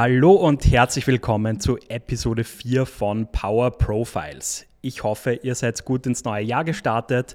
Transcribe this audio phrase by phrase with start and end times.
[0.00, 4.64] Hallo und herzlich willkommen zu Episode 4 von Power Profiles.
[4.80, 7.34] Ich hoffe, ihr seid gut ins neue Jahr gestartet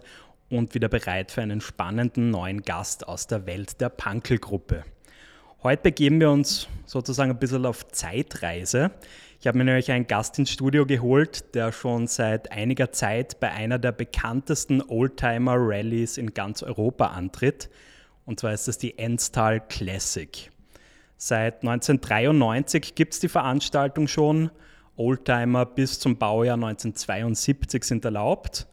[0.50, 4.86] und wieder bereit für einen spannenden neuen Gast aus der Welt der Punkel-Gruppe.
[5.62, 8.92] Heute begeben wir uns sozusagen ein bisschen auf Zeitreise.
[9.42, 13.52] Ich habe mir nämlich einen Gast ins Studio geholt, der schon seit einiger Zeit bei
[13.52, 17.70] einer der bekanntesten Oldtimer-Rallies in ganz Europa antritt.
[18.24, 20.50] Und zwar ist das die Enstal Classic.
[21.26, 24.52] Seit 1993 gibt es die Veranstaltung schon.
[24.98, 28.68] Oldtimer bis zum Baujahr 1972 sind erlaubt.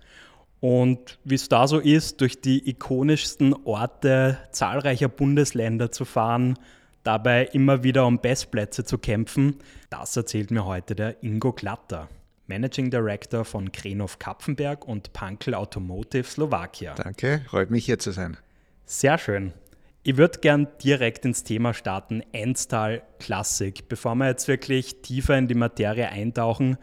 [0.59, 6.59] Und wie es da so ist, durch die ikonischsten Orte zahlreicher Bundesländer zu fahren,
[7.05, 9.55] dabei immer wieder um Bestplätze zu kämpfen,
[9.89, 12.09] das erzählt mir heute der Ingo Glatter,
[12.49, 16.97] Managing Director von Krenov Kapfenberg und Pankel Automotive Slowakia.
[16.97, 18.39] Danke, freut mich hier zu sein.
[18.87, 19.53] Sehr schön.
[20.03, 23.87] Ich würde gern direkt ins Thema starten, Enstal Classic.
[23.87, 26.79] Bevor wir jetzt wirklich tiefer in die Materie eintauchen,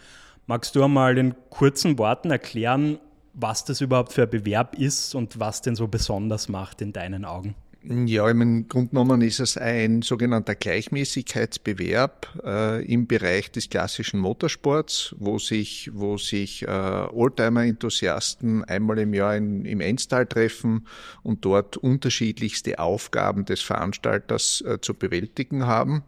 [0.46, 3.00] magst du einmal in kurzen Worten erklären,
[3.34, 7.26] was das überhaupt für ein Bewerb ist und was den so besonders macht in deinen
[7.26, 7.56] Augen?
[7.90, 15.16] Ja, im Grunde genommen ist es ein sogenannter Gleichmäßigkeitsbewerb äh, im Bereich des klassischen Motorsports,
[15.18, 20.86] wo sich, wo sich äh, Oldtimer-Enthusiasten einmal im Jahr in, im Enstal treffen
[21.24, 26.04] und dort unterschiedlichste Aufgaben des Veranstalters äh, zu bewältigen haben.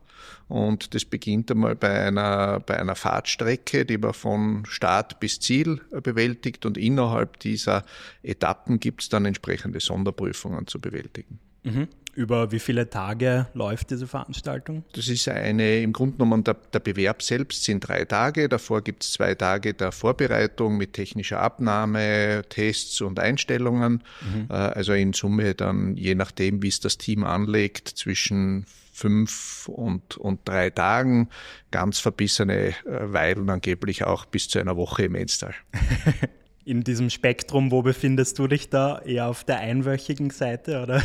[0.50, 5.80] Und das beginnt einmal bei einer, bei einer Fahrtstrecke, die man von Start bis Ziel
[5.94, 6.66] äh, bewältigt.
[6.66, 7.86] Und innerhalb dieser
[8.22, 11.40] Etappen gibt es dann entsprechende Sonderprüfungen zu bewältigen.
[11.64, 11.88] Mhm.
[12.16, 14.84] Über wie viele Tage läuft diese Veranstaltung?
[14.94, 18.50] Das ist eine, im Grunde genommen, der, der Bewerb selbst sind drei Tage.
[18.50, 24.04] Davor gibt es zwei Tage der Vorbereitung mit technischer Abnahme, Tests und Einstellungen.
[24.22, 24.48] Mhm.
[24.50, 30.18] Äh, also in Summe dann, je nachdem, wie es das Team anlegt, zwischen fünf und,
[30.18, 31.30] und drei Tagen.
[31.72, 35.54] Ganz verbissene äh, Weilen angeblich auch bis zu einer Woche im Enstal.
[36.66, 39.00] in diesem Spektrum, wo befindest du dich da?
[39.00, 41.02] Eher auf der einwöchigen Seite, oder?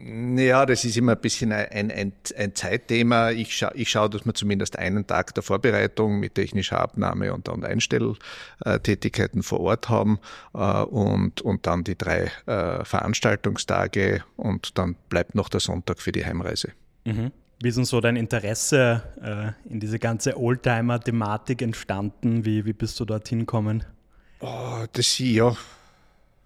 [0.00, 3.30] Ja, das ist immer ein bisschen ein, ein, ein Zeitthema.
[3.30, 7.48] Ich, scha ich schaue, dass wir zumindest einen Tag der Vorbereitung mit technischer Abnahme und,
[7.48, 10.20] und Einstelltätigkeiten vor Ort haben
[10.54, 16.12] äh, und, und dann die drei äh, Veranstaltungstage und dann bleibt noch der Sonntag für
[16.12, 16.70] die Heimreise.
[17.04, 17.32] Mhm.
[17.60, 22.44] Wie ist denn so dein Interesse äh, in diese ganze Oldtimer-Thematik entstanden?
[22.44, 23.82] Wie, wie bist du dorthin gekommen?
[24.40, 25.56] Oh, das ja.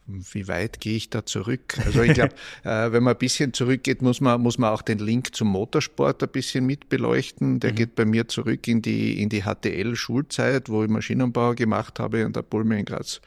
[0.06, 1.78] Wie weit gehe ich da zurück?
[1.84, 4.98] Also ich glaube, äh, wenn man ein bisschen zurückgeht, muss man, muss man auch den
[4.98, 7.60] Link zum Motorsport ein bisschen mit beleuchten.
[7.60, 7.76] Der mhm.
[7.76, 12.32] geht bei mir zurück in die, in die HTL-Schulzeit, wo ich Maschinenbau gemacht habe an
[12.32, 13.20] der Pulme in Graz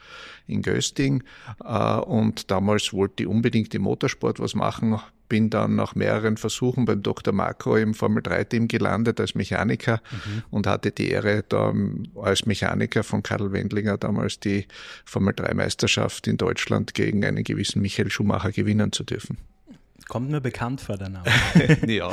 [0.46, 1.24] in Gösting.
[1.64, 6.84] Äh, und damals wollte ich unbedingt im Motorsport was machen, bin dann nach mehreren Versuchen
[6.84, 7.32] beim Dr.
[7.32, 10.42] Marco im Formel-3-Team gelandet als Mechaniker mhm.
[10.50, 11.72] und hatte die Ehre, da
[12.20, 14.66] als Mechaniker von Karl Wendlinger damals die
[15.04, 19.38] Formel-3-Meisterschaft in Deutschland gegen einen gewissen Michael Schumacher gewinnen zu dürfen.
[20.08, 21.26] Kommt mir bekannt vor, der Name.
[21.88, 22.08] ja,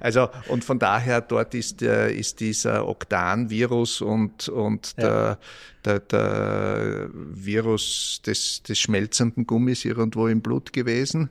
[0.00, 5.02] also und von daher dort ist, äh, ist dieser Oktan-Virus und, und ja.
[5.04, 5.38] der,
[5.84, 11.30] der, der Virus des, des schmelzenden Gummis irgendwo im Blut gewesen.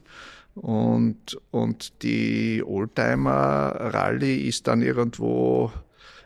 [0.55, 5.71] Und, und die Oldtimer-Rallye ist dann irgendwo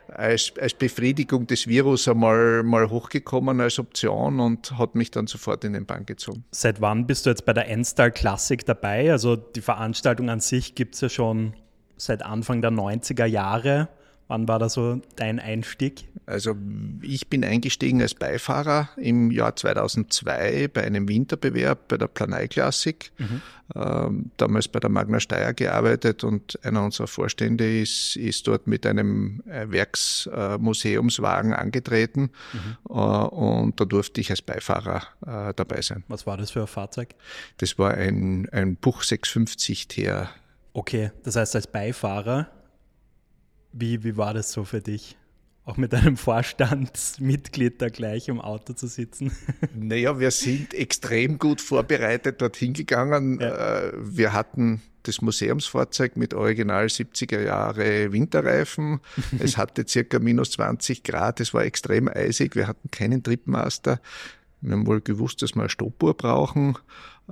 [0.08, 5.64] als, als Befriedigung des Virus einmal mal hochgekommen als Option und hat mich dann sofort
[5.64, 6.44] in den Bann gezogen.
[6.50, 9.10] Seit wann bist du jetzt bei der Enstal Classic dabei?
[9.10, 11.54] Also die Veranstaltung an sich gibt es ja schon
[11.96, 13.88] seit Anfang der 90er Jahre.
[14.30, 16.04] Wann war da so dein Einstieg?
[16.24, 16.54] Also
[17.02, 23.10] ich bin eingestiegen als Beifahrer im Jahr 2002 bei einem Winterbewerb bei der Planei Klassik.
[23.18, 23.42] Mhm.
[23.74, 28.86] Ähm, damals bei der Magna Steyr gearbeitet und einer unserer Vorstände ist, ist dort mit
[28.86, 32.76] einem äh, Werksmuseumswagen äh, angetreten mhm.
[32.88, 36.04] äh, und da durfte ich als Beifahrer äh, dabei sein.
[36.06, 37.16] Was war das für ein Fahrzeug?
[37.56, 40.30] Das war ein, ein Buch 650 TR.
[40.72, 42.48] Okay, das heißt als Beifahrer
[43.72, 45.16] wie, wie war das so für dich?
[45.64, 49.30] Auch mit einem Vorstandsmitglied da gleich im Auto zu sitzen?
[49.74, 53.38] Naja, wir sind extrem gut vorbereitet dorthin gegangen.
[53.40, 53.78] Ja.
[53.78, 59.00] Äh, wir hatten das Museumsfahrzeug mit original 70er Jahre Winterreifen.
[59.38, 64.00] Es hatte circa minus 20 Grad, es war extrem eisig, wir hatten keinen Tripmaster.
[64.60, 66.76] Wir haben wohl gewusst, dass wir eine Stoppuhr brauchen.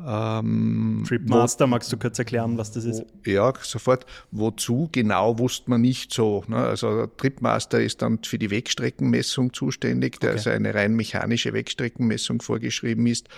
[0.06, 3.05] Ähm, Tripmaster, wo, magst du kurz erklären, was das ist?
[3.25, 4.06] Ja, sofort.
[4.31, 6.45] Wozu genau wusste man nicht so.
[6.49, 6.56] Ne?
[6.56, 10.39] Also Tripmaster ist dann für die Wegstreckenmessung zuständig, der okay.
[10.39, 13.29] also eine rein mechanische Wegstreckenmessung vorgeschrieben ist.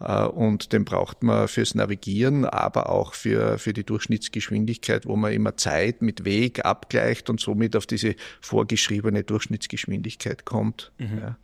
[0.00, 5.32] Äh, und den braucht man fürs Navigieren, aber auch für, für die Durchschnittsgeschwindigkeit, wo man
[5.32, 10.92] immer Zeit mit Weg abgleicht und somit auf diese vorgeschriebene Durchschnittsgeschwindigkeit kommt.
[10.98, 11.18] Mhm.
[11.18, 11.38] Ja.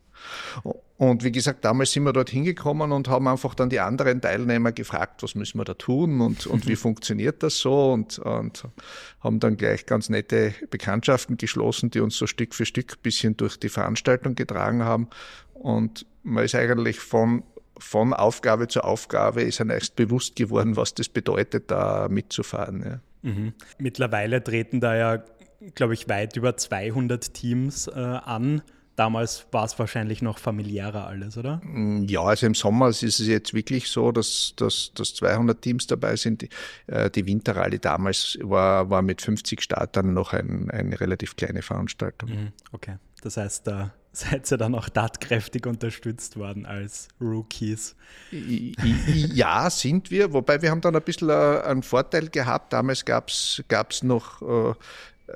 [1.03, 4.71] Und wie gesagt, damals sind wir dort hingekommen und haben einfach dann die anderen Teilnehmer
[4.71, 8.69] gefragt, was müssen wir da tun und, und wie funktioniert das so und, und
[9.19, 13.37] haben dann gleich ganz nette Bekanntschaften geschlossen, die uns so Stück für Stück ein bisschen
[13.37, 15.09] durch die Veranstaltung getragen haben.
[15.55, 17.43] Und man ist eigentlich von,
[17.79, 22.85] von Aufgabe zu Aufgabe ist einem erst bewusst geworden, was das bedeutet, da mitzufahren.
[23.25, 23.29] Ja.
[23.29, 23.55] Mhm.
[23.77, 25.25] Mittlerweile treten da ja,
[25.75, 28.63] glaube ich, weit über 200 Teams äh, an.
[28.97, 31.61] Damals war es wahrscheinlich noch familiärer alles, oder?
[31.65, 35.87] Mm, ja, also im Sommer ist es jetzt wirklich so, dass, dass, dass 200 Teams
[35.87, 36.43] dabei sind.
[36.43, 36.49] Die,
[36.89, 42.31] äh, die Winterrallye damals war, war mit 50 Startern noch ein, eine relativ kleine Veranstaltung.
[42.31, 47.97] Mhm, okay, das heißt, da seid ihr dann auch tatkräftig unterstützt worden als Rookies.
[48.31, 52.75] Ja, sind wir, wobei wir haben dann ein bisschen äh, einen Vorteil gehabt.
[52.75, 54.75] Damals gab es noch äh,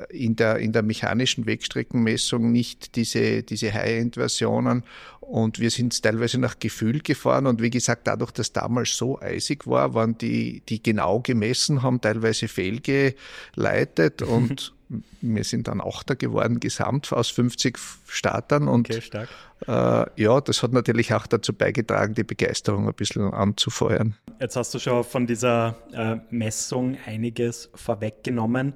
[0.09, 4.85] in der, in der mechanischen Wegstreckenmessung nicht diese, diese High-End-Versionen.
[5.21, 7.47] Und wir sind teilweise nach Gefühl gefahren.
[7.47, 12.01] Und wie gesagt, dadurch, dass damals so eisig war, waren die, die genau gemessen haben,
[12.01, 14.23] teilweise fehlgeleitet.
[14.23, 14.73] Und
[15.21, 17.77] wir sind dann Achter geworden, gesamt aus 50
[18.07, 18.69] Startern.
[18.69, 19.29] Und okay, stark.
[19.67, 24.15] Äh, ja, das hat natürlich auch dazu beigetragen, die Begeisterung ein bisschen anzufeuern.
[24.41, 28.75] Jetzt hast du schon von dieser äh, Messung einiges vorweggenommen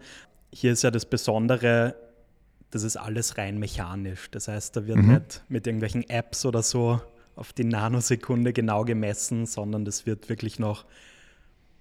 [0.53, 1.95] hier ist ja das Besondere,
[2.71, 4.31] das ist alles rein mechanisch.
[4.31, 5.15] Das heißt, da wird mhm.
[5.15, 7.01] nicht mit irgendwelchen Apps oder so
[7.37, 10.85] auf die Nanosekunde genau gemessen, sondern das wird wirklich noch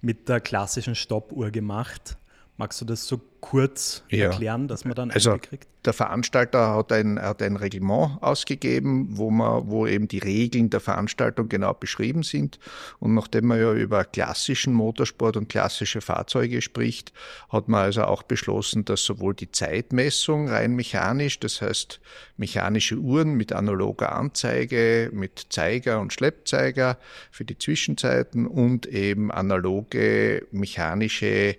[0.00, 2.16] mit der klassischen Stoppuhr gemacht.
[2.56, 4.26] Magst du das so kurz ja.
[4.26, 5.66] erklären, dass man dann also, kriegt?
[5.86, 10.80] Der Veranstalter hat ein, hat ein Reglement ausgegeben, wo, man, wo eben die Regeln der
[10.80, 12.58] Veranstaltung genau beschrieben sind.
[12.98, 17.14] Und nachdem man ja über klassischen Motorsport und klassische Fahrzeuge spricht,
[17.48, 21.98] hat man also auch beschlossen, dass sowohl die Zeitmessung rein mechanisch, das heißt
[22.36, 26.98] mechanische Uhren mit analoger Anzeige, mit Zeiger und Schleppzeiger
[27.30, 31.56] für die Zwischenzeiten und eben analoge mechanische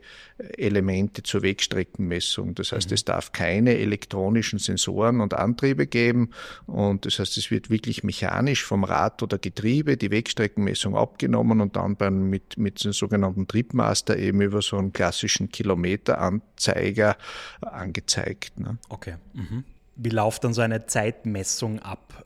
[0.57, 1.42] Elemente zur
[1.72, 2.56] Wegstreckenmessung.
[2.56, 2.94] Das heißt, mhm.
[2.94, 6.32] es darf keine elektronischen Sensoren und Antriebe geben.
[6.66, 11.76] Und das heißt, es wird wirklich mechanisch vom Rad oder Getriebe die Wegstreckenmessung abgenommen und
[11.76, 17.18] dann beim, mit, mit dem sogenannten Tripmaster eben über so einen klassischen Kilometeranzeiger
[17.62, 18.60] angezeigt.
[18.60, 18.78] Ne?
[18.90, 19.16] Okay.
[19.34, 19.64] Mhm.
[19.96, 22.26] Wie läuft dann so eine Zeitmessung ab?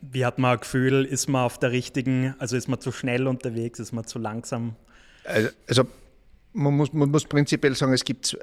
[0.00, 3.28] Wie hat man ein Gefühl, ist man auf der richtigen, also ist man zu schnell
[3.28, 4.74] unterwegs, ist man zu langsam?
[5.68, 5.84] Also
[6.54, 8.36] man muss, man muss prinzipiell sagen, es gibt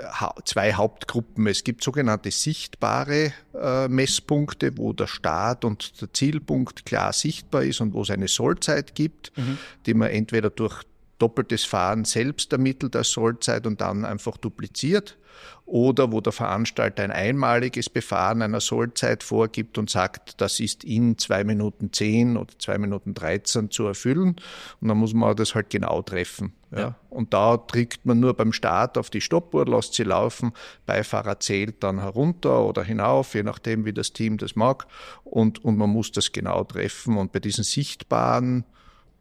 [0.46, 1.46] zwei Hauptgruppen.
[1.48, 7.82] Es gibt sogenannte sichtbare äh, Messpunkte, wo der Start und der Zielpunkt klar sichtbar ist
[7.82, 9.58] und wo es eine Sollzeit gibt, mhm.
[9.86, 10.84] die man entweder durch
[11.20, 15.19] doppeltes Fahren selbst ermittelt als Sollzeit und dann einfach dupliziert
[15.66, 21.18] oder wo der Veranstalter ein einmaliges Befahren einer Sollzeit vorgibt und sagt, das ist in
[21.20, 24.36] zwei Minuten zehn oder zwei Minuten dreizehn zu erfüllen.
[24.82, 26.54] Und dann muss man das halt genau treffen.
[26.72, 26.80] Ja.
[26.80, 26.96] ja.
[27.10, 30.54] Und da drückt man nur beim Start auf die Stoppuhr, lässt sie laufen,
[30.88, 34.88] Beifahrer zählt dann herunter oder hinauf, je nachdem, wie das Team das mag.
[35.24, 37.18] Und, und man muss das genau treffen.
[37.18, 38.66] Und bei diesen sichtbaren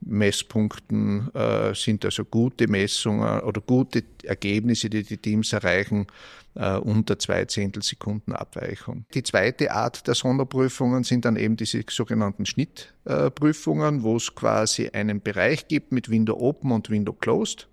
[0.00, 6.06] Messpunkten äh, sind also gute Messungen oder gute Ergebnisse, die die Teams erreichen,
[6.54, 9.04] äh, unter zwei Zehntelsekunden Abweichung.
[9.14, 15.20] Die zweite Art der Sonderprüfungen sind dann eben diese sogenannten Schnittprüfungen, wo es quasi einen
[15.20, 17.68] Bereich gibt mit Window Open und Window Closed.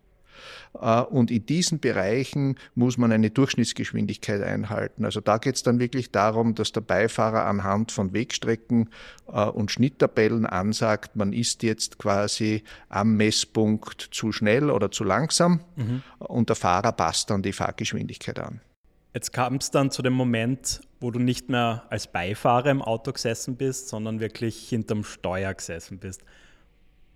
[0.79, 5.05] Äh, und in diesen Bereichen muss man eine Durchschnittsgeschwindigkeit einhalten.
[5.05, 8.89] Also da geht es dann wirklich darum, dass der Beifahrer anhand von Wegstrecken
[9.31, 15.61] äh, und Schnitttabellen ansagt, man ist jetzt quasi am Messpunkt zu schnell oder zu langsam
[15.75, 16.03] mhm.
[16.19, 18.61] und der Fahrer passt dann die Fahrgeschwindigkeit an.
[19.13, 23.13] Jetzt kam es dann zu dem Moment, wo du nicht mehr als Beifahrer im Auto
[23.13, 26.21] gesessen bist, sondern wirklich hinterm Steuer gesessen bist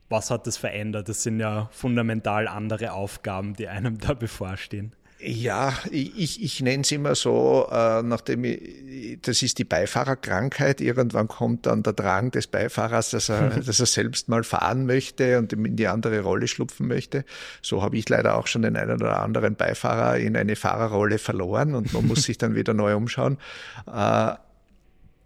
[0.10, 1.08] was hat das verändert?
[1.08, 4.94] Das sind ja fundamental andere Aufgaben, die einem da bevorstehen.
[5.22, 10.80] Ja, ich, ich nenne es immer so, äh, nachdem ich, das ist die Beifahrerkrankheit.
[10.80, 15.38] Irgendwann kommt dann der Drang des Beifahrers, dass er, dass er selbst mal fahren möchte
[15.38, 17.26] und in die andere Rolle schlupfen möchte.
[17.62, 21.76] So habe ich leider auch schon den einen oder anderen Beifahrer in eine Fahrerrolle verloren
[21.76, 23.40] und man muss sich dann wieder neu umschauen.
[23.88, 24.36] Äh,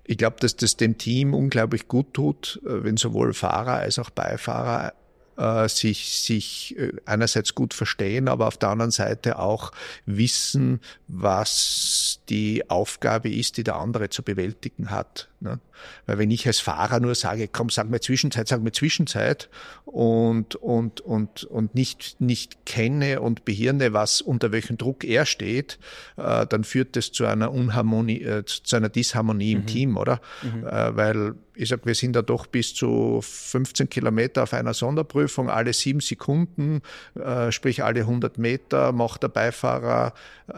[0.06, 4.10] Ich glaube, dass das dem Team unglaublich gut tut, äh, wenn sowohl Fahrer als auch
[4.10, 4.94] Beifahrer
[5.38, 9.72] äh, sich, sich äh, einerseits gut verstehen, aber auf der anderen Seite auch
[10.06, 15.30] wissen, was die Aufgabe ist, die der andere zu bewältigen hat.
[15.44, 15.60] Ne?
[16.06, 19.50] Weil wenn ich als Fahrer nur sage, komm, sag mir Zwischenzeit, sag mir Zwischenzeit
[19.84, 25.80] und, und, und, und nicht, nicht kenne und behirne, was unter welchem Druck er steht,
[26.16, 29.62] äh, dann führt das zu einer Unharmonie, äh, zu einer Disharmonie mhm.
[29.62, 30.22] im Team, oder?
[30.42, 30.66] Mhm.
[30.66, 35.50] Äh, weil ich sag, wir sind da doch bis zu 15 Kilometer auf einer Sonderprüfung,
[35.50, 36.82] alle sieben Sekunden,
[37.16, 40.14] äh, sprich alle 100 Meter macht der Beifahrer
[40.48, 40.54] äh,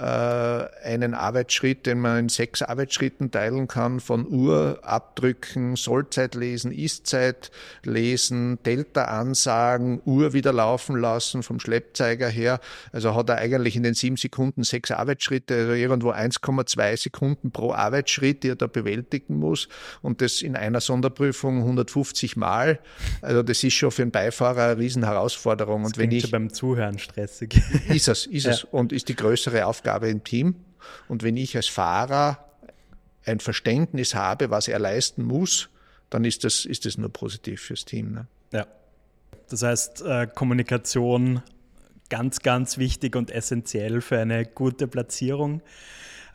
[0.88, 7.52] einen Arbeitsschritt, den man in sechs Arbeitsschritten teilen kann, von Uhr abdrücken, Sollzeit lesen, Istzeit
[7.84, 12.60] lesen, Delta ansagen, Uhr wieder laufen lassen vom Schleppzeiger her.
[12.92, 17.74] Also hat er eigentlich in den sieben Sekunden sechs Arbeitsschritte, also irgendwo 1,2 Sekunden pro
[17.74, 19.68] Arbeitsschritt, die er da bewältigen muss.
[20.02, 22.80] Und das in einer Sonderprüfung 150 Mal.
[23.22, 25.84] Also das ist schon für einen Beifahrer eine Riesenherausforderung.
[25.84, 27.62] Das und wenn ich beim Zuhören stressig.
[27.90, 28.52] Ist es, ist ja.
[28.52, 30.56] es und ist die größere Aufgabe im Team.
[31.08, 32.45] Und wenn ich als Fahrer
[33.26, 35.70] ein Verständnis habe, was er leisten muss,
[36.10, 38.14] dann ist das, ist das nur positiv fürs Team.
[38.14, 38.28] Ne?
[38.52, 38.68] Ja.
[39.50, 41.42] Das heißt, äh, Kommunikation
[42.10, 45.62] ganz, ganz wichtig und essentiell für eine gute Platzierung.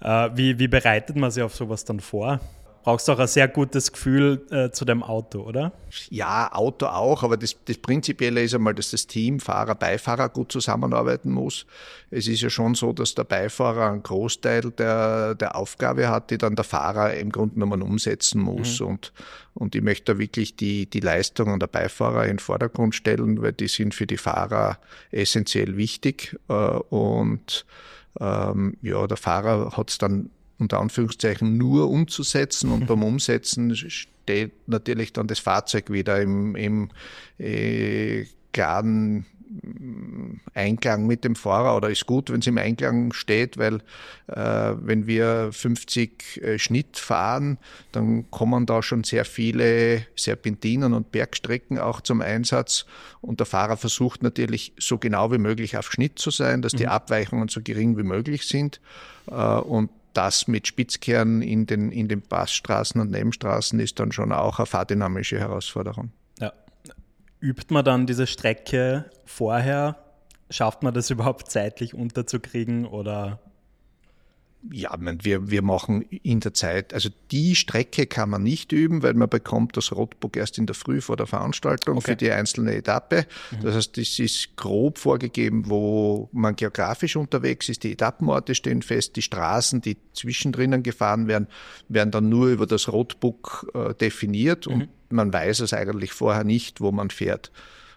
[0.01, 2.41] Äh, wie, wie bereitet man sich auf sowas dann vor?
[2.83, 5.73] Brauchst du auch ein sehr gutes Gefühl äh, zu dem Auto, oder?
[6.09, 10.53] Ja, Auto auch, aber das, das Prinzipielle ist einmal, dass das Team, Fahrer, Beifahrer gut
[10.53, 11.67] zusammenarbeiten muss.
[12.11, 16.39] Es ist ja schon so, dass der Beifahrer einen Großteil der, der Aufgabe hat, die
[16.39, 18.81] dann der Fahrer im Grunde genommen umsetzen muss.
[18.81, 18.87] Mhm.
[18.87, 19.13] Und,
[19.55, 23.53] und ich möchte da wirklich die, die Leistungen der Beifahrer in den Vordergrund stellen, weil
[23.53, 24.79] die sind für die Fahrer
[25.11, 26.39] essentiell wichtig.
[26.49, 27.67] Äh, und
[28.19, 34.53] ähm, ja, der Fahrer hat es dann unter Anführungszeichen nur umzusetzen und beim Umsetzen steht
[34.69, 36.91] natürlich dann das Fahrzeug wieder im, im
[37.39, 39.27] äh, klaren
[40.55, 43.77] Einklang mit dem Fahrer oder ist gut, wenn es im Einklang steht, weil
[44.29, 47.59] äh, wenn wir 50 äh, Schnitt fahren,
[47.91, 52.87] dann kommen da schon sehr viele Serpentinen und Bergstrecken auch zum Einsatz
[53.21, 56.85] und der Fahrer versucht natürlich so genau wie möglich auf Schnitt zu sein, dass die
[56.85, 56.91] mhm.
[56.91, 58.81] Abweichungen so gering wie möglich sind
[59.27, 64.33] äh, und das mit Spitzkehren in den, in den Passstraßen und Nebenstraßen ist dann schon
[64.33, 66.13] auch eine fahrdynamische Herausforderung.
[66.39, 66.53] Ja.
[67.41, 69.97] Übt man dann diese Strecke vorher?
[70.51, 73.39] Schafft man das überhaupt zeitlich unterzukriegen oder
[74.71, 79.15] ja, wir, wir machen in der Zeit, also die Strecke kann man nicht üben, weil
[79.15, 82.13] man bekommt das Rotbook erst in der Früh vor der Veranstaltung okay.
[82.13, 83.27] für die einzelne Etappe.
[83.51, 83.61] Mhm.
[83.63, 87.85] Das heißt, es ist grob vorgegeben, wo man geografisch unterwegs ist.
[87.85, 91.47] Die Etappenorte stehen fest, die Straßen, die zwischendrin gefahren werden,
[91.89, 94.73] werden dann nur über das Rotbook äh, definiert mhm.
[94.75, 97.51] und man weiß es eigentlich vorher nicht, wo man fährt.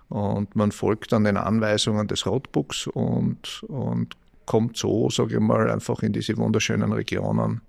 [0.09, 4.15] Und man folgt dann den Anweisungen des Rotebooks und, und
[4.45, 7.61] kommt so, sage ich mal, einfach in diese wunderschönen Regionen,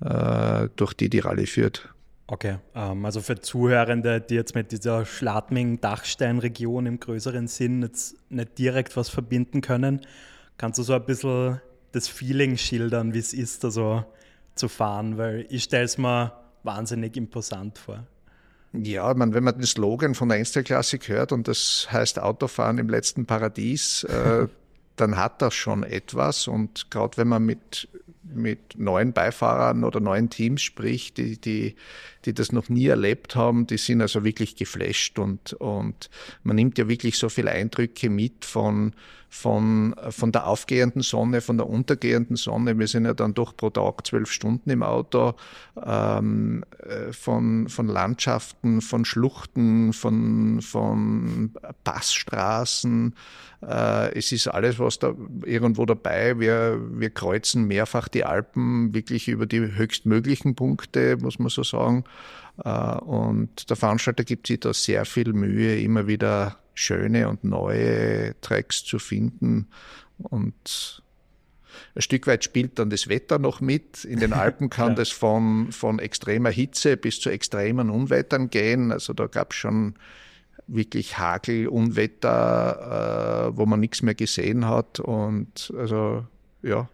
[0.00, 1.88] äh, durch die die Rallye führt.
[2.28, 8.58] Okay, ähm, also für Zuhörende, die jetzt mit dieser Schladming-Dachstein-Region im größeren Sinn jetzt nicht
[8.58, 10.00] direkt was verbinden können,
[10.58, 11.60] kannst du so ein bisschen
[11.92, 14.04] das Feeling schildern, wie es ist, also
[14.56, 15.18] zu fahren?
[15.18, 16.32] Weil ich stelle es mir
[16.64, 18.04] wahnsinnig imposant vor.
[18.72, 22.88] Ja, man, wenn man den Slogan von der Einzelklassik hört und das heißt Autofahren im
[22.88, 24.48] letzten Paradies, äh,
[24.96, 26.48] dann hat das schon etwas.
[26.48, 27.88] Und gerade wenn man mit,
[28.22, 31.76] mit neuen Beifahrern oder neuen Teams spricht, die, die,
[32.26, 36.10] die das noch nie erlebt haben, die sind also wirklich geflasht und, und
[36.42, 38.92] man nimmt ja wirklich so viele Eindrücke mit von,
[39.28, 42.78] von, von der aufgehenden Sonne, von der untergehenden Sonne.
[42.78, 45.34] Wir sind ja dann doch pro Tag zwölf Stunden im Auto,
[45.84, 51.52] ähm, äh, von, von Landschaften, von Schluchten, von, von
[51.84, 53.14] Passstraßen.
[53.62, 55.14] Äh, es ist alles, was da
[55.44, 56.38] irgendwo dabei.
[56.38, 62.04] Wir, wir kreuzen mehrfach die Alpen wirklich über die höchstmöglichen Punkte, muss man so sagen.
[62.64, 68.38] Äh, und der Veranstalter gibt sich da sehr viel Mühe, immer wieder schöne und neue
[68.40, 69.68] Tracks zu finden.
[70.18, 71.02] Und
[71.94, 74.04] ein Stück weit spielt dann das Wetter noch mit.
[74.04, 74.94] In den Alpen kann ja.
[74.94, 78.92] das von, von extremer Hitze bis zu extremen Unwettern gehen.
[78.92, 79.94] Also da gab es schon
[80.66, 85.00] wirklich Hagel, Unwetter, äh, wo man nichts mehr gesehen hat.
[85.00, 86.26] Und also
[86.62, 86.88] ja,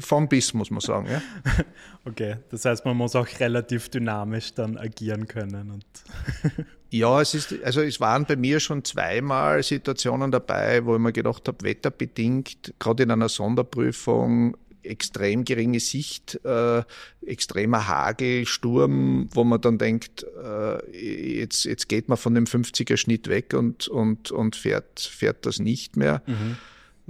[0.00, 1.08] von bis, muss man sagen.
[1.10, 1.22] Ja.
[2.08, 5.82] Okay, das heißt, man muss auch relativ dynamisch dann agieren können.
[6.88, 11.12] Ja, es ist, also es waren bei mir schon zweimal Situationen dabei, wo ich mir
[11.12, 14.56] gedacht habe, wetterbedingt, gerade in einer Sonderprüfung,
[14.86, 16.82] extrem geringe Sicht, äh,
[17.26, 22.96] extremer Hagel, Sturm, wo man dann denkt, äh, jetzt, jetzt geht man von dem 50er
[22.96, 26.22] Schnitt weg und, und, und fährt, fährt das nicht mehr.
[26.26, 26.56] Mhm.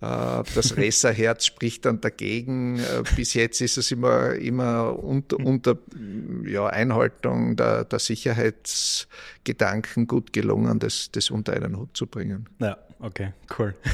[0.00, 2.78] Äh, das Resserherz spricht dann dagegen.
[2.78, 5.76] Äh, bis jetzt ist es immer, immer unter, unter
[6.44, 12.48] ja, Einhaltung der, der Sicherheitsgedanken gut gelungen, das, das unter einen Hut zu bringen.
[12.58, 13.74] Ja, okay, cool.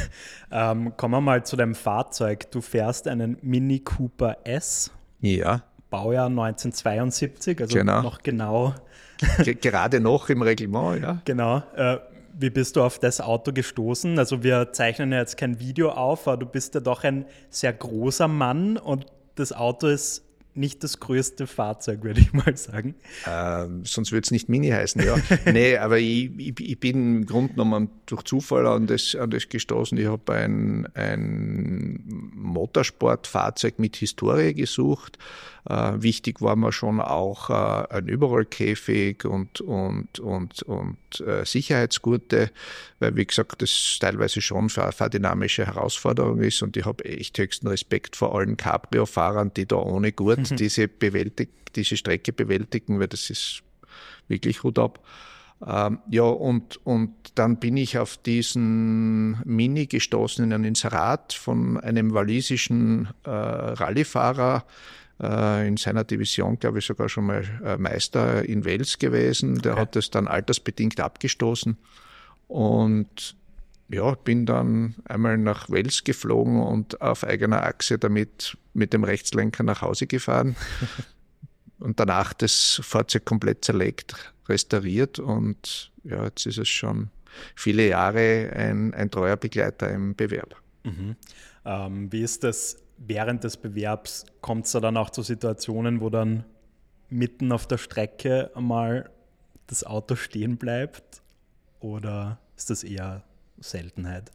[0.54, 2.50] Ähm, kommen wir mal zu deinem Fahrzeug.
[2.50, 4.90] Du fährst einen Mini Cooper S.
[5.22, 5.62] Ja.
[5.88, 8.02] Baujahr 1972, also genau.
[8.02, 8.74] noch genau.
[9.38, 11.18] Gerade noch im Reglement, ja.
[11.24, 11.62] Genau.
[11.74, 11.98] Äh,
[12.38, 14.18] wie bist du auf das Auto gestoßen?
[14.18, 17.72] Also wir zeichnen ja jetzt kein Video auf, aber du bist ja doch ein sehr
[17.72, 22.94] großer Mann und das Auto ist nicht das größte Fahrzeug, würde ich mal sagen.
[23.26, 25.16] Ähm, sonst würde es nicht Mini heißen, ja.
[25.52, 29.48] nee, aber ich, ich, ich, bin im Grunde genommen durch Zufall an das, an das
[29.48, 29.96] gestoßen.
[29.98, 32.02] Ich habe ein, ein
[32.34, 35.18] Motorsportfahrzeug mit Historie gesucht.
[35.68, 42.50] Äh, wichtig war mir schon auch äh, ein Überrollkäfig und, und, und, und äh, Sicherheitsgurte,
[42.98, 47.38] weil, wie gesagt, das teilweise schon für eine fahrdynamische Herausforderung ist und ich habe echt
[47.38, 50.56] höchsten Respekt vor allen Cabrio-Fahrern, die da ohne Gurt mhm.
[50.56, 53.62] diese, bewältigt, diese Strecke bewältigen, weil das ist
[54.28, 55.04] wirklich Hut ab.
[55.64, 61.78] Ähm, ja, und, und dann bin ich auf diesen Mini gestoßen in ein Inserat von
[61.78, 64.64] einem walisischen äh, Rallyefahrer,
[65.20, 69.62] äh, in seiner Division, glaube ich, sogar schon mal äh, Meister in Wales gewesen.
[69.62, 69.80] Der okay.
[69.82, 71.76] hat das dann altersbedingt abgestoßen.
[72.48, 73.36] Und
[73.92, 79.62] ja, bin dann einmal nach Wales geflogen und auf eigener Achse damit mit dem Rechtslenker
[79.62, 80.56] nach Hause gefahren.
[81.78, 84.14] und danach das Fahrzeug komplett zerlegt,
[84.48, 87.10] restauriert und ja, jetzt ist es schon
[87.54, 90.56] viele Jahre ein, ein treuer Begleiter im Bewerb.
[90.84, 91.16] Mhm.
[91.64, 94.24] Ähm, wie ist das während des Bewerbs?
[94.40, 96.44] Kommt es da dann auch zu Situationen, wo dann
[97.10, 99.10] mitten auf der Strecke einmal
[99.66, 101.22] das Auto stehen bleibt?
[101.80, 103.24] Oder ist das eher
[103.62, 104.30] Seltenheit?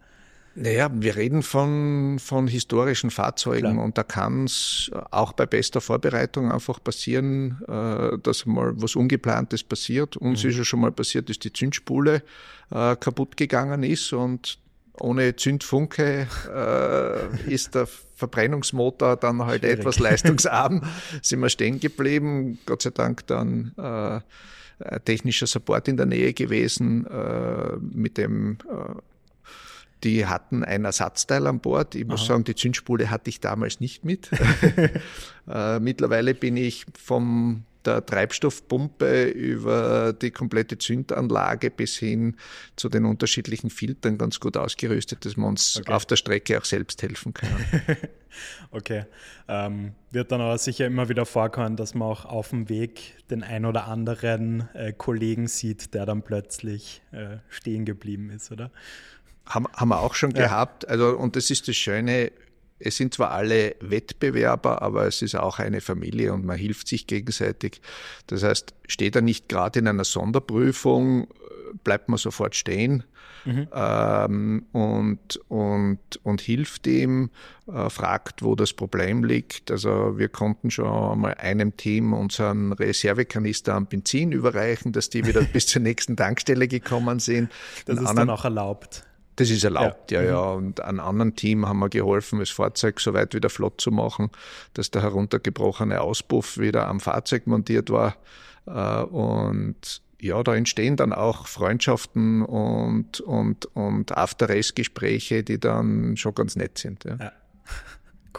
[0.60, 3.84] Naja, wir reden von, von historischen Fahrzeugen Klar.
[3.84, 9.64] und da kann es auch bei bester Vorbereitung einfach passieren, äh, dass mal was Ungeplantes
[9.64, 10.18] passiert.
[10.18, 10.50] Uns mhm.
[10.50, 12.24] ist ja schon mal passiert, dass die Zündspule
[12.72, 14.58] äh, kaputt gegangen ist und
[15.00, 19.80] ohne Zündfunke äh, ist der Verbrennungsmotor dann halt Schwierig.
[19.80, 20.82] etwas leistungsarm.
[21.22, 22.58] Sind wir stehen geblieben.
[22.66, 24.22] Gott sei Dank dann äh,
[25.02, 28.96] technischer Support in der Nähe gewesen, äh, mit dem äh,
[30.04, 31.96] die hatten ein Ersatzteil an Bord.
[31.96, 32.28] Ich muss Aha.
[32.28, 34.30] sagen, die Zündspule hatte ich damals nicht mit.
[35.48, 42.36] äh, mittlerweile bin ich vom der Treibstoffpumpe über die komplette Zündanlage bis hin
[42.76, 45.94] zu den unterschiedlichen Filtern ganz gut ausgerüstet, dass wir uns okay.
[45.94, 47.66] auf der Strecke auch selbst helfen können.
[48.72, 49.06] okay.
[49.48, 53.42] Ähm, wird dann aber sicher immer wieder vorkommen, dass man auch auf dem Weg den
[53.42, 58.70] ein oder anderen äh, Kollegen sieht, der dann plötzlich äh, stehen geblieben ist, oder?
[59.48, 60.44] Haben, haben wir auch schon ja.
[60.44, 60.88] gehabt.
[60.88, 62.32] Also, und das ist das Schöne,
[62.80, 67.08] es sind zwar alle Wettbewerber, aber es ist auch eine Familie und man hilft sich
[67.08, 67.82] gegenseitig.
[68.28, 71.28] Das heißt, steht er nicht gerade in einer Sonderprüfung,
[71.84, 73.04] bleibt man sofort stehen
[73.46, 73.68] mhm.
[73.74, 77.32] ähm, und, und, und hilft ihm,
[77.68, 79.72] äh, fragt, wo das Problem liegt.
[79.72, 85.42] Also wir konnten schon mal einem Team unseren Reservekanister an Benzin überreichen, dass die wieder
[85.54, 87.52] bis zur nächsten Tankstelle gekommen sind.
[87.86, 89.04] Das ist dann auch erlaubt.
[89.38, 90.22] Das ist erlaubt, ja.
[90.22, 90.52] ja, ja.
[90.52, 90.58] Mhm.
[90.58, 94.32] Und einem anderen Team haben wir geholfen, das Fahrzeug so weit wieder flott zu machen,
[94.74, 98.18] dass der heruntergebrochene Auspuff wieder am Fahrzeug montiert war.
[98.66, 106.34] Äh, und ja, da entstehen dann auch Freundschaften und, und, und After-Race-Gespräche, die dann schon
[106.34, 107.06] ganz nett sind.
[107.06, 107.16] Ja.
[107.18, 107.32] ja.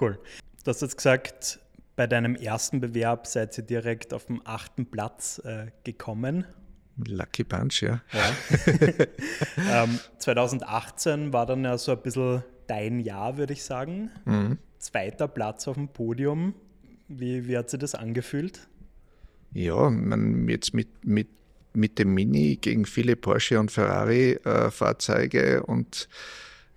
[0.00, 0.16] Cool.
[0.62, 1.58] Du hast jetzt gesagt,
[1.96, 6.44] bei deinem ersten Bewerb seid ihr direkt auf dem achten Platz äh, gekommen.
[7.06, 8.00] Lucky Punch, ja.
[8.12, 8.32] ja.
[9.84, 14.10] ähm, 2018 war dann ja so ein bisschen dein Jahr, würde ich sagen.
[14.24, 14.58] Mhm.
[14.78, 16.54] Zweiter Platz auf dem Podium.
[17.08, 18.68] Wie, wie hat sich das angefühlt?
[19.52, 21.28] Ja, man jetzt mit, mit,
[21.72, 26.08] mit dem Mini gegen viele Porsche und Ferrari-Fahrzeuge äh, und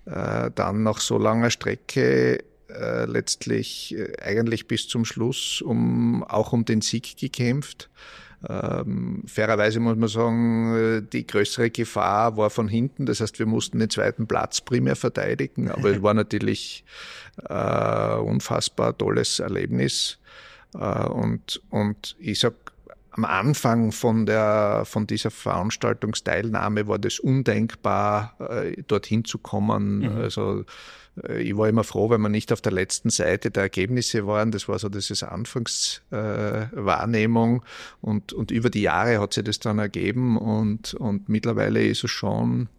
[0.05, 6.53] äh, dann nach so langer Strecke äh, letztlich äh, eigentlich bis zum Schluss um, auch
[6.53, 7.89] um den Sieg gekämpft.
[8.47, 13.05] Ähm, fairerweise muss man sagen, äh, die größere Gefahr war von hinten.
[13.05, 15.69] Das heißt, wir mussten den zweiten Platz primär verteidigen.
[15.69, 16.83] Aber es war natürlich
[17.47, 20.17] äh, unfassbar tolles Erlebnis.
[20.73, 22.53] Äh, und, und ich sag,
[23.11, 29.99] am Anfang von, der, von dieser Veranstaltungsteilnahme war das undenkbar, äh, dorthin zu kommen.
[29.99, 30.17] Mhm.
[30.17, 30.63] Also
[31.37, 34.51] ich war immer froh, wenn wir nicht auf der letzten Seite der Ergebnisse waren.
[34.51, 37.57] Das war so diese Anfangswahrnehmung.
[37.57, 37.61] Äh,
[38.01, 40.37] und, und über die Jahre hat sich das dann ergeben.
[40.37, 42.69] Und, und mittlerweile ist es schon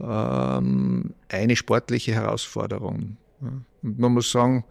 [0.00, 3.18] ähm, eine sportliche Herausforderung.
[3.40, 4.64] Und man muss sagen,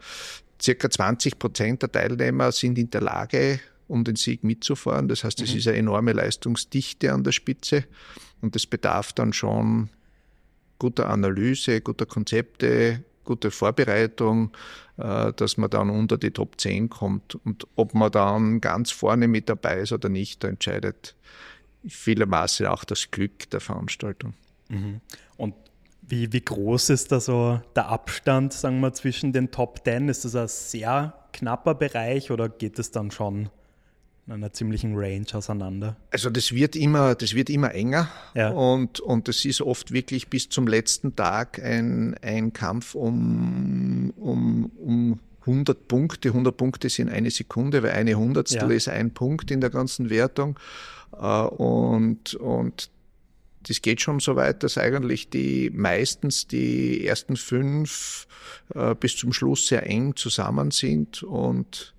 [0.60, 5.08] circa 20 Prozent der Teilnehmer sind in der Lage, um den Sieg mitzufahren.
[5.08, 5.58] Das heißt, es mhm.
[5.58, 7.84] ist eine enorme Leistungsdichte an der Spitze
[8.42, 9.90] und das bedarf dann schon
[10.80, 14.52] guter Analyse, guter Konzepte, guter Vorbereitung,
[14.98, 17.36] äh, dass man dann unter die Top 10 kommt.
[17.46, 21.16] Und ob man dann ganz vorne mit dabei ist oder nicht, da entscheidet
[21.88, 24.34] vielermaßen auch das Glück der Veranstaltung.
[24.70, 25.02] Mhm.
[25.38, 25.54] Und
[26.02, 30.10] wie, wie groß ist da so der Abstand, sagen wir, zwischen den Top 10?
[30.10, 33.50] Ist das ein sehr knapper Bereich oder geht es dann schon
[34.28, 35.96] in einer ziemlichen Range auseinander.
[36.12, 38.50] Also das wird immer, das wird immer enger ja.
[38.50, 44.66] und, und das ist oft wirklich bis zum letzten Tag ein, ein Kampf um, um,
[44.78, 46.30] um 100 Punkte.
[46.30, 48.76] 100 Punkte sind eine Sekunde, weil eine Hundertstel ja.
[48.76, 50.60] ist ein Punkt in der ganzen Wertung.
[51.14, 52.90] Äh, und, und
[53.64, 58.28] das geht schon so weit, dass eigentlich die meistens die ersten fünf
[58.76, 61.94] äh, bis zum Schluss sehr eng zusammen sind und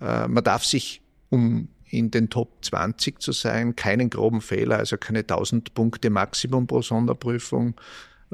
[0.00, 1.02] äh, man darf sich
[1.34, 6.66] um in den Top 20 zu sein, keinen groben Fehler, also keine 1000 Punkte Maximum
[6.66, 7.74] pro Sonderprüfung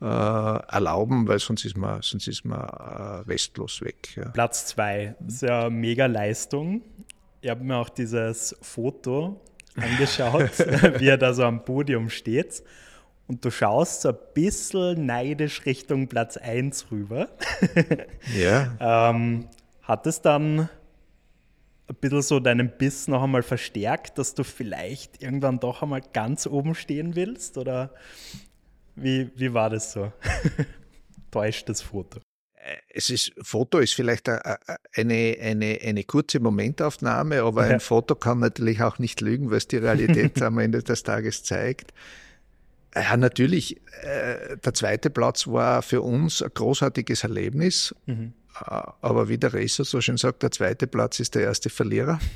[0.00, 4.16] äh, erlauben, weil sonst ist man, sonst ist man äh, restlos weg.
[4.16, 4.28] Ja.
[4.30, 6.82] Platz 2, das ist ja mega Leistung.
[7.42, 9.40] Ich habe mir auch dieses Foto
[9.76, 10.58] angeschaut,
[10.98, 12.62] wie er da so am Podium steht.
[13.26, 17.28] Und du schaust so ein bisschen neidisch Richtung Platz 1 rüber.
[18.36, 18.76] ja.
[19.10, 19.46] ähm,
[19.82, 20.68] hat es dann
[21.90, 26.46] ein bisschen so deinen Biss noch einmal verstärkt, dass du vielleicht irgendwann doch einmal ganz
[26.46, 27.58] oben stehen willst?
[27.58, 27.92] Oder
[28.94, 30.12] wie, wie war das so?
[31.30, 32.20] Täuscht das Foto?
[32.88, 38.82] Es ist, Foto ist vielleicht eine, eine, eine kurze Momentaufnahme, aber ein Foto kann natürlich
[38.82, 41.92] auch nicht lügen, was die Realität am Ende des Tages zeigt.
[42.94, 47.94] Ja, natürlich, äh, der zweite Platz war für uns ein großartiges Erlebnis.
[48.06, 48.34] Mhm.
[48.60, 52.18] Aber wie der Racer so schön sagt, der zweite Platz ist der erste Verlierer.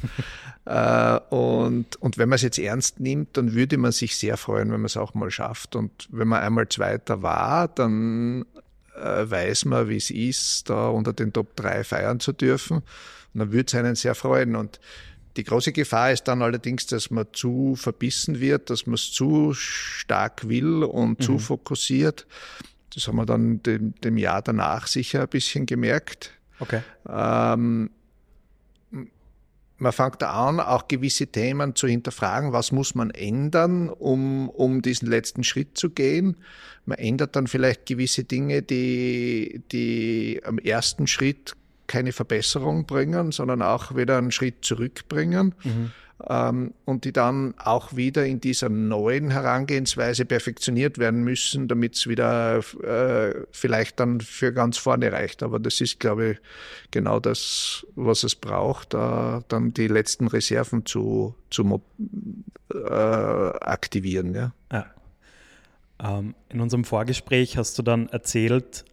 [0.66, 4.72] Äh, und, und wenn man es jetzt ernst nimmt, dann würde man sich sehr freuen,
[4.72, 5.76] wenn man es auch mal schafft.
[5.76, 8.46] Und wenn man einmal Zweiter war, dann
[8.96, 12.78] äh, weiß man, wie es ist, da unter den Top 3 feiern zu dürfen.
[12.78, 12.84] Und
[13.34, 14.56] dann würde es einen sehr freuen.
[14.56, 14.80] Und
[15.36, 19.52] die große Gefahr ist dann allerdings, dass man zu verbissen wird, dass man es zu
[19.52, 21.22] stark will und mhm.
[21.22, 22.26] zu fokussiert.
[22.94, 26.32] Das haben wir dann dem, dem Jahr danach sicher ein bisschen gemerkt.
[26.60, 26.80] Okay.
[27.08, 27.90] Ähm,
[29.76, 34.82] man fängt da an, auch gewisse Themen zu hinterfragen, was muss man ändern, um, um
[34.82, 36.36] diesen letzten Schritt zu gehen.
[36.86, 41.54] Man ändert dann vielleicht gewisse Dinge, die, die am ersten Schritt
[41.86, 45.54] keine Verbesserung bringen, sondern auch wieder einen Schritt zurückbringen.
[45.64, 52.06] Mhm und die dann auch wieder in dieser neuen Herangehensweise perfektioniert werden müssen, damit es
[52.06, 55.42] wieder äh, vielleicht dann für ganz vorne reicht.
[55.42, 56.38] Aber das ist, glaube ich,
[56.92, 61.82] genau das, was es braucht, äh, dann die letzten Reserven zu, zu
[62.72, 64.34] äh, aktivieren.
[64.34, 64.52] Ja.
[64.72, 64.86] ja.
[66.00, 68.84] Ähm, in unserem Vorgespräch hast du dann erzählt,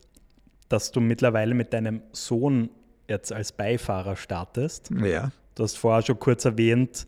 [0.70, 2.70] dass du mittlerweile mit deinem Sohn
[3.08, 4.90] jetzt als Beifahrer startest.
[5.04, 5.32] Ja.
[5.62, 7.06] Du hast vorher schon kurz erwähnt,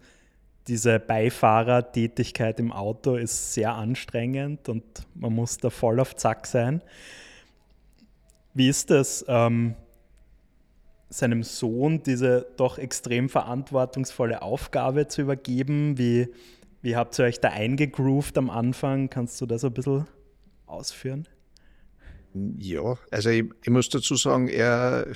[0.68, 4.84] diese Beifahrertätigkeit im Auto ist sehr anstrengend und
[5.16, 6.84] man muss da voll auf Zack sein.
[8.54, 9.74] Wie ist es, ähm,
[11.10, 15.98] seinem Sohn diese doch extrem verantwortungsvolle Aufgabe zu übergeben?
[15.98, 16.30] Wie,
[16.84, 19.10] wie habt ihr euch da eingegroovt am Anfang?
[19.10, 20.06] Kannst du das ein bisschen
[20.68, 21.28] ausführen?
[22.58, 25.08] Ja, also ich, ich, muss dazu sagen, er,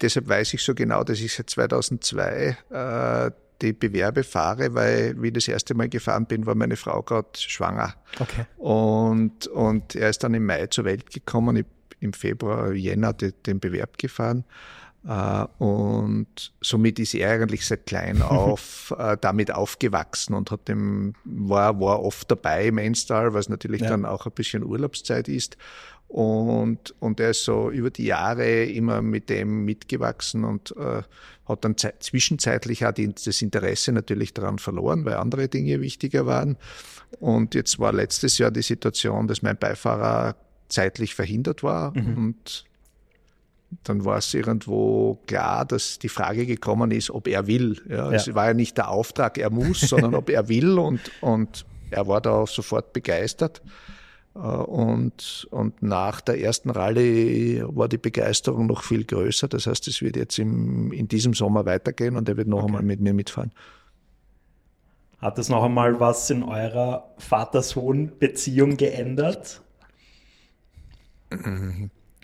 [0.00, 3.30] deshalb weiß ich so genau, dass ich seit 2002 äh,
[3.62, 7.28] die Bewerbe fahre, weil wie ich das erste Mal gefahren bin, war meine Frau gerade
[7.36, 7.94] schwanger.
[8.18, 8.46] Okay.
[8.58, 11.56] Und, und er ist dann im Mai zur Welt gekommen.
[11.56, 11.66] Ich,
[12.00, 14.44] Im Februar, Jänner den Bewerb gefahren.
[15.04, 21.14] Uh, und somit ist er eigentlich seit klein auf uh, damit aufgewachsen und hat dem,
[21.24, 23.88] war, war oft dabei im Enstal, was natürlich ja.
[23.88, 25.56] dann auch ein bisschen Urlaubszeit ist.
[26.12, 31.00] Und, und er ist so über die Jahre immer mit dem mitgewachsen und äh,
[31.46, 36.58] hat dann zwischenzeitlich auch die, das Interesse natürlich daran verloren, weil andere Dinge wichtiger waren.
[37.18, 40.36] Und jetzt war letztes Jahr die Situation, dass mein Beifahrer
[40.68, 41.96] zeitlich verhindert war.
[41.96, 42.18] Mhm.
[42.18, 42.64] Und
[43.84, 47.80] dann war es irgendwo klar, dass die Frage gekommen ist, ob er will.
[47.88, 48.12] Ja, ja.
[48.12, 52.06] Es war ja nicht der Auftrag, er muss, sondern ob er will und, und er
[52.06, 53.62] war da sofort begeistert.
[54.34, 59.48] Äh, und, und nach der ersten Rallye war die Begeisterung noch viel größer.
[59.48, 62.66] Das heißt, es wird jetzt im, in diesem Sommer weitergehen und er wird noch okay.
[62.66, 63.52] einmal mit mir mitfahren.
[65.18, 69.62] Hat das noch einmal was in eurer Vater-Sohn-Beziehung geändert?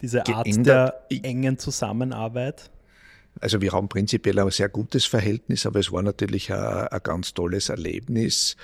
[0.03, 0.95] Diese Art geändert.
[1.11, 2.71] der engen Zusammenarbeit?
[3.41, 7.35] Also wir haben prinzipiell ein sehr gutes Verhältnis, aber es war natürlich ein, ein ganz
[7.35, 8.57] tolles Erlebnis.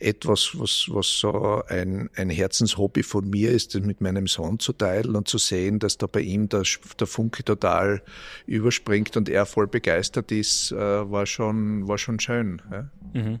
[0.00, 4.72] Etwas, was, was so ein, ein Herzenshobby von mir ist, das mit meinem Sohn zu
[4.72, 6.62] teilen und zu sehen, dass da bei ihm der,
[6.98, 8.02] der Funke total
[8.46, 12.62] überspringt und er voll begeistert ist, äh, war schon, war schon schön.
[12.70, 12.90] Ja.
[13.12, 13.40] Mhm.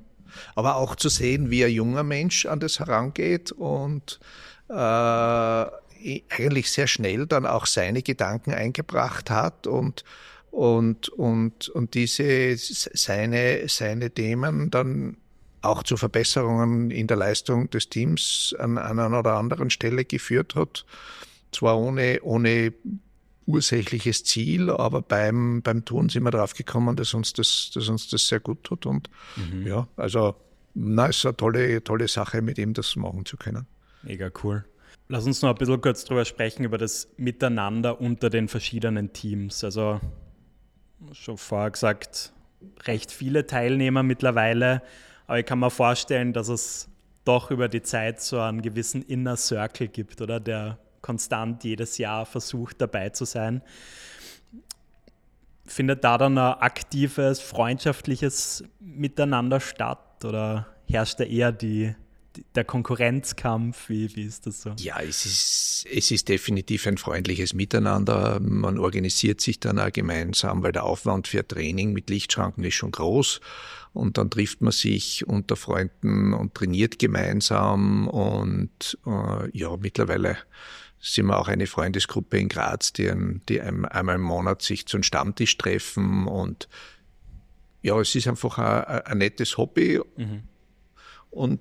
[0.54, 4.20] Aber auch zu sehen, wie ein junger Mensch an das herangeht und
[4.68, 10.04] äh, eigentlich sehr schnell dann auch seine Gedanken eingebracht hat und
[10.52, 15.16] und, und, und diese, seine, seine Themen dann
[15.62, 20.54] auch zu Verbesserungen in der Leistung des Teams an, an einer oder anderen Stelle geführt
[20.54, 20.84] hat.
[21.52, 22.72] Zwar ohne, ohne
[23.46, 28.08] ursächliches Ziel, aber beim, beim Tun sind wir drauf gekommen, dass uns das, dass uns
[28.08, 28.86] das sehr gut tut.
[28.86, 29.66] Und mhm.
[29.66, 30.34] ja, also,
[30.74, 33.66] na, ist eine tolle, tolle Sache, mit ihm das machen zu können.
[34.02, 34.64] Mega cool.
[35.08, 39.62] Lass uns noch ein bisschen kurz drüber sprechen, über das Miteinander unter den verschiedenen Teams.
[39.64, 40.00] Also,
[41.12, 42.32] schon vorher gesagt,
[42.84, 44.82] recht viele Teilnehmer mittlerweile,
[45.26, 46.88] aber ich kann mir vorstellen, dass es
[47.24, 50.40] doch über die Zeit so einen gewissen Inner Circle gibt, oder?
[50.40, 53.62] Der konstant jedes Jahr versucht dabei zu sein.
[55.66, 61.94] Findet da dann ein aktives, freundschaftliches Miteinander statt oder herrscht da eher die
[62.54, 63.88] der Konkurrenzkampf?
[63.88, 64.74] Wie, wie ist das so?
[64.78, 68.40] Ja, es ist, es ist definitiv ein freundliches Miteinander.
[68.40, 72.92] Man organisiert sich dann auch gemeinsam, weil der Aufwand für Training mit Lichtschranken ist schon
[72.92, 73.40] groß.
[73.92, 78.08] Und dann trifft man sich unter Freunden und trainiert gemeinsam.
[78.08, 80.38] Und äh, ja, mittlerweile
[81.00, 83.12] sind wir auch eine Freundesgruppe in Graz, die,
[83.48, 86.26] die einmal im Monat sich zu einem Stammtisch treffen.
[86.26, 86.68] Und
[87.82, 90.00] ja, es ist einfach ein, ein nettes Hobby.
[90.16, 90.44] Mhm.
[91.30, 91.60] Und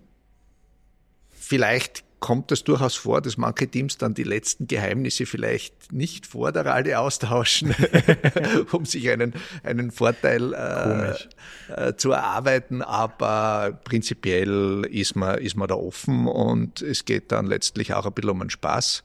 [1.52, 6.54] Vielleicht kommt es durchaus vor, dass manche Teams dann die letzten Geheimnisse vielleicht nicht vor
[6.54, 7.76] der Rallye austauschen,
[8.72, 12.82] um sich einen, einen Vorteil äh, äh, zu erarbeiten.
[12.82, 18.14] Aber prinzipiell ist man, ist man da offen und es geht dann letztlich auch ein
[18.14, 19.04] bisschen um den Spaß.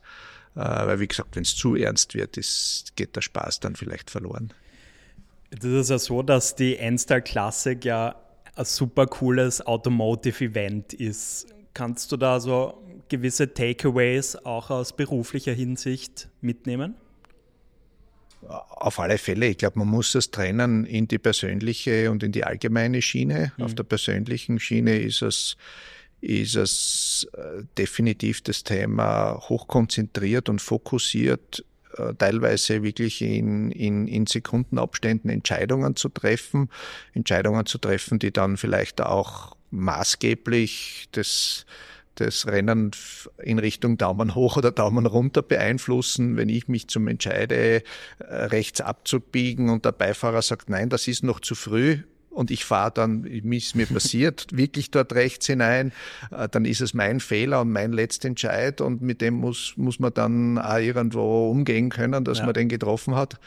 [0.54, 4.08] Äh, weil, wie gesagt, wenn es zu ernst wird, ist, geht der Spaß dann vielleicht
[4.08, 4.52] verloren.
[5.50, 8.14] Das ist ja so, dass die Endstar Classic ja
[8.54, 16.30] ein super cooles Automotive-Event ist Kannst du da so gewisse Takeaways auch aus beruflicher Hinsicht
[16.40, 16.94] mitnehmen?
[18.48, 19.48] Auf alle Fälle.
[19.48, 23.52] Ich glaube, man muss es trennen in die persönliche und in die allgemeine Schiene.
[23.58, 23.64] Mhm.
[23.64, 25.58] Auf der persönlichen Schiene ist es,
[26.22, 31.62] ist es äh, definitiv das Thema hochkonzentriert und fokussiert,
[31.98, 36.70] äh, teilweise wirklich in, in, in Sekundenabständen Entscheidungen zu treffen.
[37.12, 41.66] Entscheidungen zu treffen, die dann vielleicht auch maßgeblich das,
[42.16, 42.90] das Rennen
[43.42, 47.82] in Richtung Daumen hoch oder Daumen runter beeinflussen, wenn ich mich zum entscheide, äh,
[48.18, 51.98] rechts abzubiegen und der Beifahrer sagt, nein, das ist noch zu früh,
[52.36, 55.92] und ich fahre dann, wie es mir passiert, wirklich dort rechts hinein,
[56.30, 59.98] äh, dann ist es mein Fehler und mein letzter Entscheid und mit dem muss, muss
[59.98, 62.44] man dann auch irgendwo umgehen können, dass ja.
[62.44, 63.40] man den getroffen hat.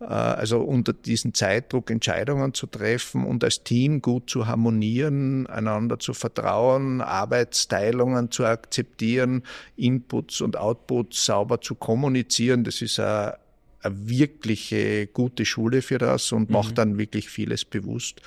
[0.00, 5.98] Äh, also unter diesem Zeitdruck Entscheidungen zu treffen und als Team gut zu harmonieren, einander
[5.98, 9.42] zu vertrauen, Arbeitsteilungen zu akzeptieren,
[9.76, 13.38] Inputs und Outputs sauber zu kommunizieren, das ist eine,
[13.82, 16.54] eine wirkliche gute Schule für das und mhm.
[16.54, 18.20] macht dann wirklich vieles bewusst.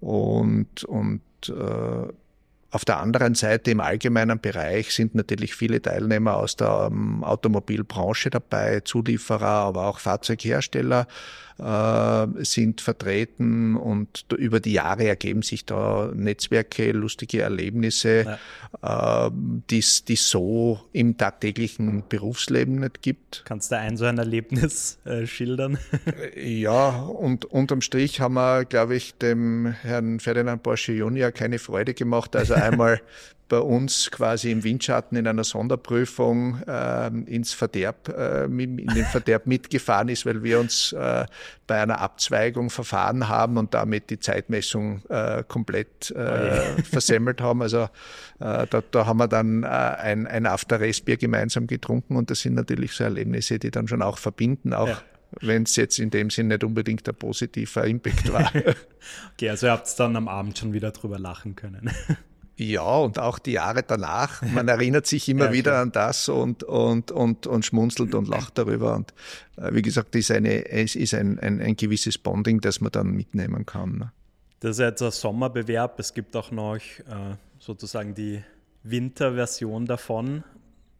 [0.00, 2.12] Und, und äh,
[2.74, 8.30] auf der anderen Seite im allgemeinen Bereich sind natürlich viele Teilnehmer aus der ähm, Automobilbranche
[8.30, 11.06] dabei, Zulieferer, aber auch Fahrzeughersteller
[11.58, 18.38] äh, sind vertreten und über die Jahre ergeben sich da Netzwerke, lustige Erlebnisse,
[18.82, 19.26] ja.
[19.26, 19.30] äh,
[19.70, 23.42] die es so im tagtäglichen Berufsleben nicht gibt.
[23.44, 25.78] Kannst du ein so ein Erlebnis äh, schildern?
[26.34, 31.58] Äh, ja, und unterm Strich haben wir, glaube ich, dem Herrn Ferdinand Porsche Junior keine
[31.58, 32.34] Freude gemacht.
[32.34, 33.00] Also einmal
[33.48, 39.46] bei uns quasi im Windschatten in einer Sonderprüfung äh, ins Verderb, äh, in den Verderb
[39.46, 41.26] mitgefahren ist, weil wir uns äh,
[41.66, 47.60] bei einer Abzweigung verfahren haben und damit die Zeitmessung äh, komplett äh, oh versemmelt haben.
[47.62, 47.82] Also
[48.40, 52.92] äh, da, da haben wir dann ein, ein After-Race-Bier gemeinsam getrunken und das sind natürlich
[52.92, 54.98] so Erlebnisse, die dann schon auch verbinden, auch ja
[55.40, 58.52] wenn es jetzt in dem Sinn nicht unbedingt ein positiver Impact war.
[59.32, 61.90] okay, also ihr habt dann am Abend schon wieder drüber lachen können.
[62.56, 64.42] Ja, und auch die Jahre danach.
[64.42, 65.82] Man erinnert sich immer ja, wieder klar.
[65.82, 68.94] an das und, und, und, und schmunzelt und lacht darüber.
[68.94, 69.12] Und
[69.56, 73.10] äh, wie gesagt, ist eine, es ist ein, ein, ein gewisses Bonding, das man dann
[73.10, 73.98] mitnehmen kann.
[73.98, 74.12] Ne?
[74.60, 75.98] Das ist jetzt ein Sommerbewerb.
[75.98, 78.42] Es gibt auch noch äh, sozusagen die
[78.84, 80.44] Winterversion davon.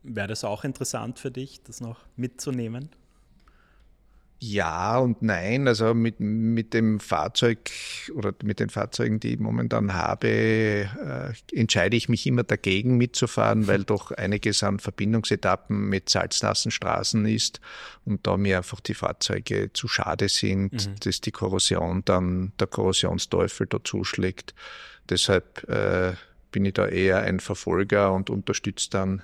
[0.03, 2.91] Wäre das auch interessant für dich, das noch mitzunehmen?
[4.47, 5.67] Ja und nein.
[5.67, 7.71] Also mit, mit dem Fahrzeug
[8.15, 13.67] oder mit den Fahrzeugen, die ich momentan habe, äh, entscheide ich mich immer dagegen mitzufahren,
[13.67, 17.61] weil doch einiges an Verbindungsetappen mit salznassen Straßen ist
[18.05, 20.95] und da mir einfach die Fahrzeuge zu schade sind, mhm.
[21.01, 24.55] dass die Korrosion dann der Korrosionsteufel da zuschlägt.
[25.09, 26.13] Deshalb äh,
[26.51, 29.23] bin ich da eher ein Verfolger und unterstütze dann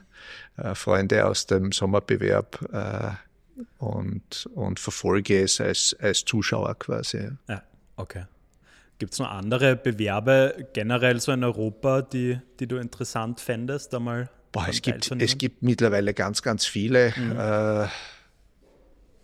[0.57, 3.11] äh, Freunde aus dem Sommerbewerb äh,
[3.79, 7.31] und, und verfolge es als, als Zuschauer quasi.
[7.49, 7.63] Ja,
[7.97, 8.25] okay.
[8.99, 13.99] Gibt es noch andere Bewerbe generell so in Europa, die, die du interessant fändest, da
[13.99, 17.15] mal Boah, es gibt, es gibt mittlerweile ganz, ganz viele.
[17.17, 17.39] Mhm.
[17.39, 17.87] Äh,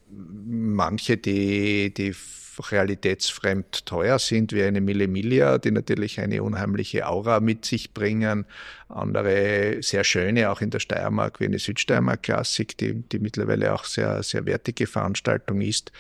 [0.09, 2.14] manche, die, die
[2.59, 8.47] realitätsfremd teuer sind, wie eine Mille Miglia, die natürlich eine unheimliche Aura mit sich bringen.
[8.88, 14.23] Andere sehr schöne, auch in der Steiermark, wie eine Südsteiermark-Klassik, die, die mittlerweile auch sehr,
[14.23, 15.92] sehr wertige Veranstaltung ist.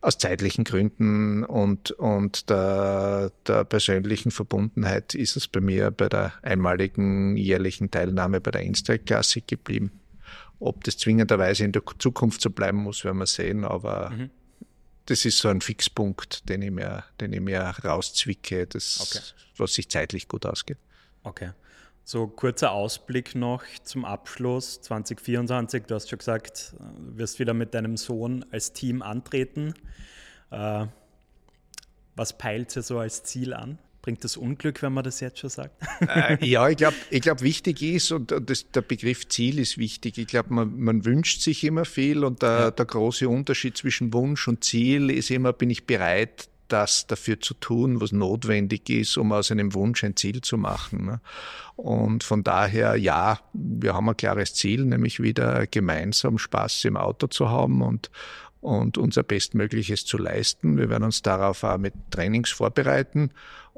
[0.00, 6.32] Aus zeitlichen Gründen und, und der, der persönlichen Verbundenheit ist es bei mir bei der
[6.42, 9.92] einmaligen jährlichen Teilnahme bei der Instrike-Klassik geblieben.
[10.58, 14.30] Ob das zwingenderweise in der Zukunft so bleiben muss, werden wir sehen, aber mhm
[15.06, 19.24] das ist so ein Fixpunkt, den ich mir, den ich mir rauszwicke, das, okay.
[19.56, 20.78] was sich zeitlich gut ausgeht.
[21.24, 21.52] Okay.
[22.04, 25.84] So kurzer Ausblick noch zum Abschluss 2024.
[25.84, 29.74] Du hast schon gesagt, du wirst wieder mit deinem Sohn als Team antreten.
[30.50, 30.86] Äh,
[32.16, 33.78] was peilt ihr so als Ziel an?
[34.02, 35.80] Bringt das Unglück, wenn man das jetzt schon sagt?
[36.00, 40.18] Äh, ja, ich glaube, ich glaub, wichtig ist, und das, der Begriff Ziel ist wichtig,
[40.18, 42.70] ich glaube, man, man, wünscht sich immer viel und der, ja.
[42.72, 47.54] der große Unterschied zwischen Wunsch und Ziel ist immer, bin ich bereit, das dafür zu
[47.54, 51.04] tun, was notwendig ist, um aus einem Wunsch ein Ziel zu machen.
[51.06, 51.20] Ne?
[51.76, 57.28] Und von daher, ja, wir haben ein klares Ziel, nämlich wieder gemeinsam Spaß im Auto
[57.28, 58.10] zu haben und,
[58.60, 60.78] und unser Bestmögliches zu leisten.
[60.78, 63.30] Wir werden uns darauf auch mit Trainings vorbereiten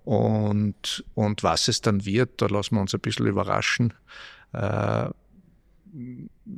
[0.04, 3.94] und, und was es dann wird, da lassen wir uns ein bisschen überraschen.
[4.52, 5.08] Äh,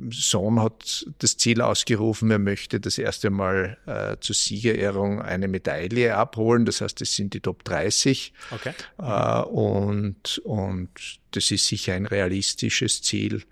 [0.09, 6.15] Sohn hat das Ziel ausgerufen, er möchte das erste Mal äh, zur Siegerehrung eine Medaille
[6.15, 6.65] abholen.
[6.65, 8.33] Das heißt, es sind die Top 30.
[8.51, 8.73] Okay.
[8.97, 10.89] Äh, und, und
[11.31, 13.43] das ist sicher ein realistisches Ziel.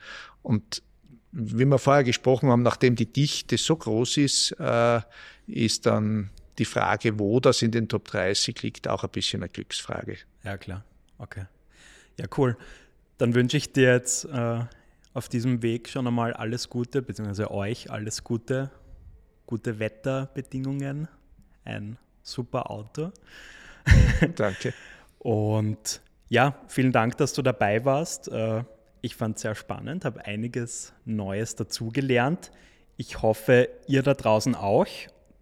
[0.42, 0.82] Und
[1.32, 5.02] wie wir vorher gesprochen haben, nachdem die Dichte so groß ist, äh,
[5.48, 9.50] ist dann die Frage, wo das in den Top 30 liegt, auch ein bisschen eine
[9.50, 10.18] Glücksfrage.
[10.44, 10.84] Ja, klar.
[11.18, 11.46] Okay.
[12.18, 12.58] Ja, cool.
[13.18, 14.60] Dann wünsche ich dir jetzt äh,
[15.14, 18.72] auf diesem Weg schon einmal alles Gute, beziehungsweise euch alles Gute,
[19.46, 21.08] gute Wetterbedingungen,
[21.64, 23.12] ein super Auto.
[24.36, 24.74] Danke.
[25.20, 28.28] Und ja, vielen Dank, dass du dabei warst.
[28.28, 28.64] Äh,
[29.02, 32.52] ich fand es sehr spannend, habe einiges Neues dazugelernt.
[32.98, 34.88] Ich hoffe, ihr da draußen auch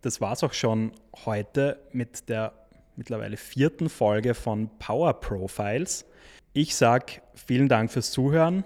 [0.04, 0.92] das war es auch schon
[1.26, 2.54] heute mit der
[2.96, 6.06] mittlerweile vierten Folge von Power Profiles.
[6.52, 8.63] Ich sage vielen Dank fürs Zuhören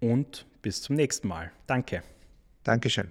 [0.00, 1.52] und bis zum nächsten Mal.
[1.66, 2.02] Danke.
[2.62, 3.10] Dankeschön.